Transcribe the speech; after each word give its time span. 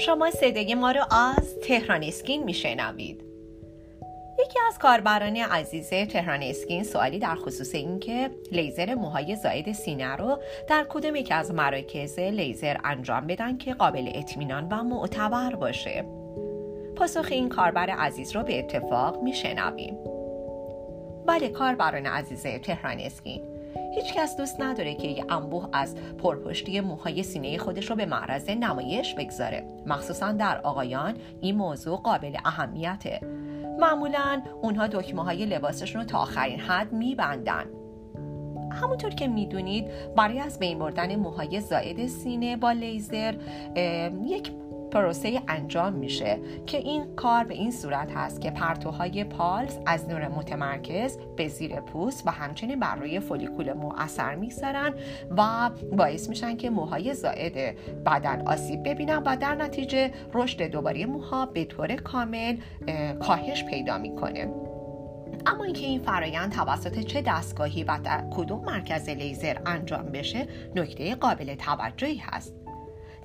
شما 0.00 0.30
صدای 0.30 0.74
ما 0.74 0.90
رو 0.90 1.14
از 1.14 1.58
تهران 1.62 2.02
اسکین 2.02 2.44
میشنوید. 2.44 3.24
یکی 4.38 4.58
از 4.68 4.78
کاربران 4.78 5.36
عزیز 5.36 5.90
تهران 5.90 6.42
اسکین 6.42 6.84
سوالی 6.84 7.18
در 7.18 7.34
خصوص 7.34 7.74
اینکه 7.74 8.30
لیزر 8.52 8.94
موهای 8.94 9.36
زائد 9.36 9.72
سینه 9.72 10.16
رو 10.16 10.38
در 10.68 10.86
کدوم 10.88 11.16
یکی 11.16 11.34
از 11.34 11.54
مراکز 11.54 12.18
لیزر 12.18 12.76
انجام 12.84 13.26
بدن 13.26 13.56
که 13.56 13.74
قابل 13.74 14.10
اطمینان 14.14 14.68
و 14.70 14.82
معتبر 14.82 15.54
باشه. 15.54 16.04
پاسخ 16.96 17.28
این 17.30 17.48
کاربر 17.48 17.90
عزیز 17.90 18.36
رو 18.36 18.42
به 18.42 18.58
اتفاق 18.58 19.22
میشنویم. 19.22 19.98
بله 21.26 21.48
کاربران 21.48 22.06
عزیز 22.06 22.42
تهران 22.42 23.00
اسکین. 23.00 23.49
هیچ 23.94 24.14
کس 24.14 24.36
دوست 24.36 24.60
نداره 24.60 24.94
که 24.94 25.08
یه 25.08 25.24
انبوه 25.28 25.68
از 25.72 25.96
پرپشتی 26.18 26.80
موهای 26.80 27.22
سینه 27.22 27.58
خودش 27.58 27.90
رو 27.90 27.96
به 27.96 28.06
معرض 28.06 28.50
نمایش 28.50 29.14
بگذاره. 29.14 29.64
مخصوصا 29.86 30.32
در 30.32 30.60
آقایان 30.60 31.14
این 31.40 31.56
موضوع 31.56 32.00
قابل 32.00 32.36
اهمیته. 32.44 33.20
معمولا 33.80 34.42
اونها 34.62 34.86
دکمه 34.86 35.24
های 35.24 35.46
لباسشون 35.46 36.00
رو 36.00 36.06
تا 36.06 36.18
آخرین 36.18 36.60
حد 36.60 36.92
میبندن. 36.92 37.64
همونطور 38.72 39.10
که 39.10 39.28
می‌دونید 39.28 39.86
برای 40.16 40.38
از 40.40 40.58
بین 40.58 40.78
بردن 40.78 41.16
موهای 41.16 41.60
زائد 41.60 42.06
سینه 42.06 42.56
با 42.56 42.72
لیزر 42.72 43.34
یک 44.26 44.52
پروسه 44.90 45.40
انجام 45.48 45.92
میشه 45.92 46.38
که 46.66 46.78
این 46.78 47.14
کار 47.16 47.44
به 47.44 47.54
این 47.54 47.70
صورت 47.70 48.12
هست 48.12 48.40
که 48.40 48.50
پرتوهای 48.50 49.24
پالس 49.24 49.78
از 49.86 50.08
نور 50.08 50.28
متمرکز 50.28 51.18
به 51.36 51.48
زیر 51.48 51.80
پوست 51.80 52.26
و 52.26 52.30
همچنین 52.30 52.80
بر 52.80 52.96
روی 52.96 53.20
فولیکول 53.20 53.72
مو 53.72 53.92
اثر 53.98 54.34
می‌گذارن 54.34 54.94
و 55.36 55.70
باعث 55.96 56.28
میشن 56.28 56.56
که 56.56 56.70
موهای 56.70 57.14
زائد 57.14 57.76
بدن 58.06 58.46
آسیب 58.46 58.88
ببینن 58.88 59.22
و 59.26 59.36
در 59.36 59.54
نتیجه 59.54 60.10
رشد 60.34 60.62
دوباره 60.62 61.06
موها 61.06 61.46
به 61.46 61.64
طور 61.64 61.96
کامل 61.96 62.56
کاهش 63.20 63.64
پیدا 63.64 63.98
می‌کنه. 63.98 64.48
اما 65.46 65.64
اینکه 65.64 65.86
این 65.86 66.00
فرایند 66.00 66.52
توسط 66.52 67.00
چه 67.00 67.22
دستگاهی 67.22 67.84
و 67.84 67.98
در 68.04 68.24
کدوم 68.30 68.64
مرکز 68.64 69.08
لیزر 69.08 69.56
انجام 69.66 70.04
بشه 70.04 70.46
نکته 70.76 71.14
قابل 71.14 71.54
توجهی 71.54 72.16
هست. 72.16 72.54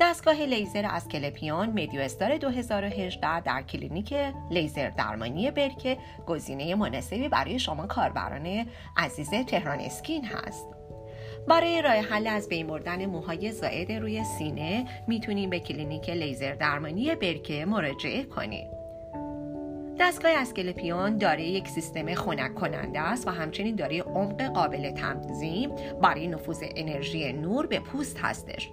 دستگاه 0.00 0.42
لیزر 0.42 0.86
Asclepion 0.90 1.68
MeDioStar 1.68 2.36
2018 2.36 3.40
در 3.40 3.62
کلینیک 3.62 4.14
لیزر 4.50 4.90
درمانی 4.90 5.50
برکه 5.50 5.98
گزینه 6.26 6.74
مناسبی 6.74 7.28
برای 7.28 7.58
شما 7.58 7.86
کاربران 7.86 8.66
عزیز 8.96 9.30
تهران 9.30 9.80
اسکین 9.80 10.24
هست. 10.24 10.66
برای 11.48 11.82
راه 11.82 11.92
حل 11.92 12.26
از 12.26 12.48
بین 12.48 12.66
بردن 12.66 13.06
موهای 13.06 13.52
زائد 13.52 13.92
روی 13.92 14.24
سینه 14.24 14.84
می‌تونیم 15.08 15.50
به 15.50 15.60
کلینیک 15.60 16.10
لیزر 16.10 16.52
درمانی 16.52 17.14
برکه 17.14 17.64
مراجعه 17.64 18.24
کنید. 18.24 18.68
دستگاه 20.00 20.32
Asclepion 20.32 21.18
دارای 21.18 21.44
یک 21.44 21.68
سیستم 21.68 22.14
خنک 22.14 22.54
کننده 22.54 23.00
است 23.00 23.28
و 23.28 23.30
همچنین 23.30 23.74
دارای 23.74 24.00
عمق 24.00 24.42
قابل 24.42 24.90
تنظیم 24.90 25.70
برای 26.02 26.26
نفوذ 26.26 26.62
انرژی 26.76 27.32
نور 27.32 27.66
به 27.66 27.78
پوست 27.78 28.18
هستش. 28.18 28.70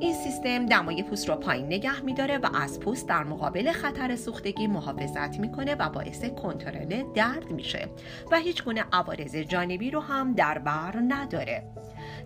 این 0.00 0.14
سیستم 0.14 0.66
دمای 0.66 1.02
پوست 1.02 1.28
رو 1.28 1.36
پایین 1.36 1.66
نگه 1.66 2.00
میداره 2.00 2.38
و 2.38 2.56
از 2.56 2.80
پوست 2.80 3.08
در 3.08 3.24
مقابل 3.24 3.72
خطر 3.72 4.16
سوختگی 4.16 4.66
محافظت 4.66 5.40
می‌کنه 5.40 5.74
و 5.74 5.88
باعث 5.88 6.24
کنترل 6.24 7.02
درد 7.14 7.50
میشه 7.50 7.88
و 8.30 8.36
هیچ 8.36 8.64
گونه 8.64 8.84
عوارض 8.92 9.36
جانبی 9.36 9.90
رو 9.90 10.00
هم 10.00 10.32
در 10.32 10.58
بر 10.58 10.94
نداره. 11.08 11.62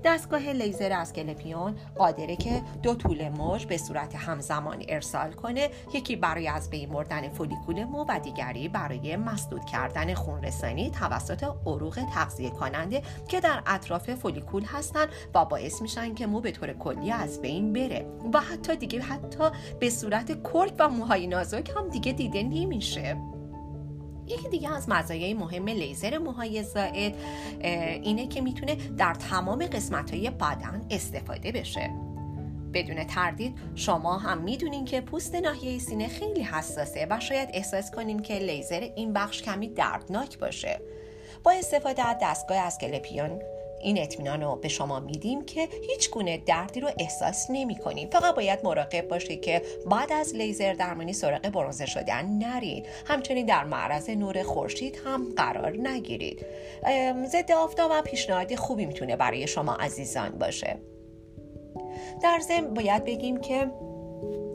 دستگاه 0.05 0.53
لیزر 0.53 0.93
از 0.93 1.13
کلپیون 1.13 1.75
قادره 1.97 2.37
که 2.37 2.63
دو 2.83 2.95
طول 2.95 3.29
موج 3.29 3.67
به 3.67 3.79
صورت 3.79 4.17
همزمان 4.17 4.85
ارسال 4.89 5.33
کنه 5.33 5.71
یکی 5.95 6.17
برای 6.17 6.49
از 6.49 6.71
بین 6.71 6.91
بردن 6.91 7.29
فولیکول 7.29 7.85
مو 7.85 8.05
و 8.09 8.21
دیگری 8.25 8.69
برای 8.69 9.17
مسدود 9.17 9.65
کردن 9.65 10.15
خونرسانی 10.15 10.91
توسط 10.91 11.45
عروق 11.67 11.99
تغذیه 12.15 12.51
کننده 12.51 13.03
که 13.29 13.41
در 13.41 13.63
اطراف 13.67 14.15
فولیکول 14.15 14.65
هستن 14.65 15.07
و 15.35 15.45
باعث 15.45 15.83
میشن 15.83 16.15
که 16.15 16.27
مو 16.27 16.41
به 16.41 16.51
طور 16.51 16.73
کلی 16.73 17.13
از 17.13 17.41
بین 17.41 17.73
بره. 17.73 18.07
و 18.33 18.41
حتی 18.41 18.77
دیگه 18.77 19.01
حتی 19.01 19.51
به 19.81 19.91
صورت 19.91 20.43
کرک 20.53 20.73
و 20.79 20.89
موهای 20.89 21.27
نازک 21.27 21.73
هم 21.77 21.89
دیگه 21.89 22.13
دیده 22.13 22.43
نمیشه. 22.43 23.32
یکی 24.27 24.49
دیگه 24.49 24.75
از 24.77 24.89
مزایای 24.89 25.35
مهم 25.35 25.69
لیزر 25.69 26.19
موهای 26.19 26.63
زائد 26.63 27.15
اینه 28.03 28.27
که 28.27 28.41
می‌تونه 28.41 28.75
در 28.75 29.15
تمام 29.15 29.67
قسمت 29.67 30.11
های 30.11 30.31
بدن 30.31 30.87
استفاده 30.91 31.53
بشه. 31.53 31.91
بدون 32.75 33.05
تردید 33.05 33.59
شما 33.75 34.19
هم 34.19 34.39
می‌دونین 34.39 34.85
که 34.85 35.01
پوست 35.01 35.35
ناحیه 35.35 35.79
سینه 35.79 36.09
خیلی 36.09 36.43
حساسه 36.43 37.07
و 37.11 37.21
شاید 37.21 37.49
احساس 37.53 37.91
کنین 37.91 38.23
که 38.23 38.35
لیزر 38.35 38.89
این 38.97 39.13
بخش 39.13 39.43
کمی 39.43 39.69
دردناک 39.69 40.39
باشه. 40.39 40.81
با 41.45 41.51
استفاده 41.51 42.07
از 42.07 42.17
دستگاه 42.23 42.59
اسکلپیون 42.59 43.41
این 43.83 43.99
اطمینان 43.99 44.43
رو 44.43 44.57
به 44.57 44.69
شما 44.69 45.01
میدیم 45.01 45.45
که 45.45 45.69
هیچ 45.89 46.11
گونه 46.11 46.37
دردی 46.37 46.81
رو 46.81 46.91
احساس 46.99 47.47
نمی 47.51 47.77
کنیم. 47.77 48.09
فقط 48.11 48.35
باید 48.35 48.59
مراقب 48.65 49.09
باشید 49.09 49.43
که 49.43 49.63
بعد 49.91 50.13
از 50.13 50.35
لیزر 50.35 50.73
درمانی 50.73 51.13
سراغ 51.13 51.41
برونزه 51.41 51.87
شدن 51.87 52.27
نرید. 52.27 52.87
همچنین 53.07 53.47
در 53.47 53.65
معرض 53.65 54.11
نور 54.11 54.43
خورشید 54.43 54.99
هم 55.05 55.35
قرار 55.37 55.77
نگیرید. 55.83 56.47
ضد 57.27 57.53
آفتاب 57.53 57.91
و 57.95 58.03
پیشنهاد 58.03 58.55
خوبی 58.55 58.87
می‌تونه 58.87 59.17
برای 59.17 59.47
شما 59.47 59.75
عزیزان 59.75 60.31
باشه. 60.31 60.79
در 62.23 62.41
ضمن 62.41 62.75
باید 62.75 63.05
بگیم 63.05 63.41
که 63.41 63.71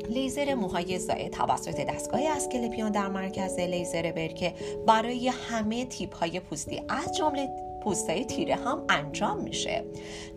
لیزر 0.09 0.53
موهای 0.53 0.99
زائد 0.99 1.31
توسط 1.31 1.85
دستگاه 1.85 2.21
اسکلپیون 2.27 2.91
در 2.91 3.07
مرکز 3.07 3.59
لیزر 3.59 4.11
برکه 4.11 4.53
برای 4.87 5.27
همه 5.27 5.85
تیپ 5.85 6.15
های 6.15 6.39
پوستی 6.39 6.81
از 6.89 7.17
جمله 7.17 7.49
پوستای 7.87 8.25
تیره 8.25 8.55
هم 8.55 8.83
انجام 8.89 9.43
میشه. 9.43 9.85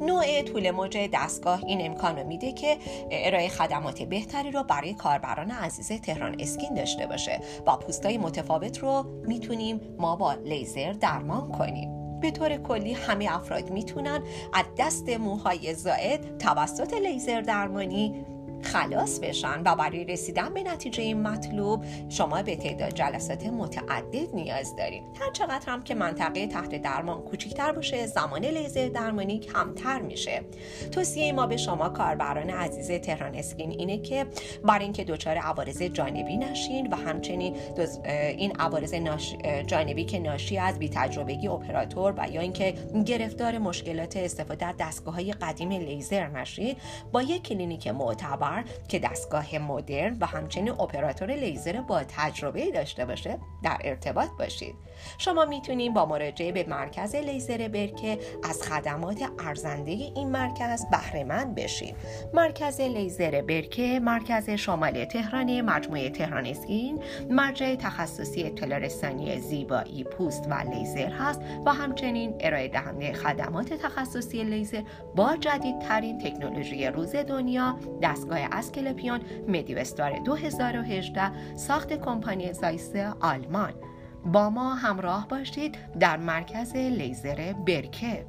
نوع 0.00 0.42
طول 0.42 0.70
موج 0.70 0.98
دستگاه 1.12 1.64
این 1.64 1.86
امکان 1.86 2.16
رو 2.16 2.26
میده 2.26 2.52
که 2.52 2.76
ارائه 3.10 3.48
خدمات 3.48 4.02
بهتری 4.02 4.50
رو 4.50 4.62
برای 4.62 4.94
کاربران 4.94 5.50
عزیز 5.50 6.00
تهران 6.00 6.36
اسکین 6.38 6.74
داشته 6.74 7.06
باشه. 7.06 7.40
و 7.66 7.76
پوستای 7.76 8.18
متفاوت 8.18 8.78
رو 8.78 9.02
می‌تونیم 9.26 9.80
ما 9.98 10.16
با 10.16 10.32
لیزر 10.32 10.92
درمان 10.92 11.52
کنیم. 11.52 12.20
به 12.20 12.30
طور 12.30 12.56
کلی 12.56 12.92
همه 12.92 13.26
افراد 13.30 13.70
می‌تونن 13.70 14.22
از 14.52 14.64
دست 14.78 15.08
موهای 15.08 15.74
زائد 15.74 16.38
توسط 16.38 16.94
لیزر 16.94 17.40
درمانی 17.40 18.24
خلاص 18.62 19.18
بشن 19.18 19.62
و 19.64 19.76
برای 19.76 20.04
رسیدن 20.04 20.54
به 20.54 20.62
نتیجه 20.62 21.14
مطلوب 21.14 21.84
شما 22.08 22.42
به 22.42 22.56
تعداد 22.56 22.94
جلسات 22.94 23.46
متعدد 23.46 24.34
نیاز 24.34 24.76
دارید. 24.76 25.02
هر 25.20 25.30
چقدر 25.32 25.66
هم 25.66 25.82
که 25.82 25.94
منطقه 25.94 26.46
تحت 26.46 26.82
درمان 26.82 27.22
کوچکتر 27.22 27.72
باشه 27.72 28.06
زمان 28.06 28.44
لیزر 28.44 28.88
درمانی 28.88 29.38
کمتر 29.38 30.00
میشه. 30.00 30.42
توصیه 30.92 31.32
ما 31.32 31.46
به 31.46 31.56
شما 31.56 31.88
کاربران 31.88 32.50
عزیز 32.50 32.90
تهران 32.90 33.34
اسکین 33.34 33.70
اینه 33.70 33.98
که 33.98 34.26
برای 34.64 34.84
اینکه 34.84 35.04
دچار 35.04 35.36
عوارض 35.36 35.82
جانبی 35.82 36.36
نشین 36.36 36.86
و 36.86 36.96
همچنین 36.96 37.56
این 38.10 38.52
عوارض 38.56 38.94
جانبی 39.66 40.04
که 40.04 40.18
ناشی 40.18 40.58
از 40.58 40.78
بی 40.78 40.88
تجربگی 40.88 41.48
اپراتور 41.48 42.14
و 42.16 42.28
یا 42.30 42.40
اینکه 42.40 42.74
گرفتار 43.06 43.58
مشکلات 43.58 44.16
استفاده 44.16 44.66
از 44.66 44.74
دستگاه 44.78 45.14
های 45.14 45.32
قدیم 45.32 45.70
لیزر 45.70 46.26
نشید 46.28 46.76
با 47.12 47.22
یک 47.22 47.42
کلینیک 47.42 47.88
معتبر 47.88 48.49
که 48.88 48.98
دستگاه 48.98 49.58
مدرن 49.58 50.16
و 50.20 50.26
همچنین 50.26 50.70
اپراتور 50.70 51.30
لیزر 51.30 51.80
با 51.80 52.02
تجربه 52.04 52.70
داشته 52.70 53.04
باشه 53.04 53.38
در 53.62 53.78
ارتباط 53.84 54.28
باشید. 54.38 54.74
شما 55.18 55.44
می‌تونید 55.44 55.94
با 55.94 56.06
مراجعه 56.06 56.52
به 56.52 56.64
مرکز 56.68 57.14
لیزر 57.14 57.68
برکه 57.68 58.18
از 58.42 58.62
خدمات 58.62 59.22
ارزنده 59.38 59.90
این 59.90 60.30
مرکز 60.30 60.86
بهرهمند 60.90 61.54
بشید. 61.54 61.96
مرکز 62.34 62.80
لیزر 62.80 63.42
برکه 63.42 64.00
مرکز 64.00 64.50
شمال 64.50 65.04
تهران 65.04 65.60
مجموعه 65.60 66.10
تهران 66.10 66.46
اسکین 66.46 67.02
مرجع 67.30 67.74
تخصصی 67.74 68.42
اطلاع 68.42 68.88
زیبایی 69.38 70.04
پوست 70.04 70.46
و 70.50 70.54
لیزر 70.54 71.08
هست 71.08 71.40
و 71.66 71.72
همچنین 71.72 72.34
ارائه 72.40 72.68
دهنده 72.68 73.12
خدمات 73.12 73.74
تخصصی 73.74 74.44
لیزر 74.44 74.82
با 75.16 75.36
جدیدترین 75.36 76.18
تکنولوژی 76.18 76.86
روز 76.86 77.16
دنیا 77.16 77.78
دستگاه 78.02 78.39
Asclepion 78.52 79.20
MeDioStar 79.48 80.18
2018 80.18 81.56
ساخت 81.56 81.92
کمپانی 81.92 82.52
Zeiss 82.52 82.92
آلمان. 83.20 83.72
با 84.24 84.50
ما 84.50 84.74
همراه 84.74 85.28
باشید 85.28 85.78
در 86.00 86.16
مرکز 86.16 86.76
لیزر 86.76 87.52
برکه. 87.66 88.26